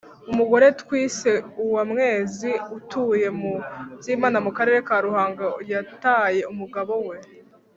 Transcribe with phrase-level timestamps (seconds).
[0.31, 1.31] umugore twise
[1.63, 3.53] uwamwezi utuye mu
[3.99, 7.17] byimana mu karere ka ruhango yataye umugabo we